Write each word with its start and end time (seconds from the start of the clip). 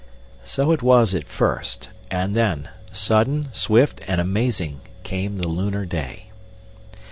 So 0.43 0.71
it 0.71 0.81
was 0.81 1.13
at 1.13 1.27
first; 1.27 1.89
and 2.09 2.35
then, 2.35 2.69
sudden, 2.91 3.49
swift, 3.51 4.01
and 4.07 4.19
amazing, 4.19 4.79
came 5.03 5.37
the 5.37 5.47
lunar 5.47 5.85
day. 5.85 6.31